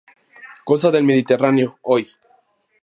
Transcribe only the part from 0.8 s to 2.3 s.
del Mediterráneo, hoy.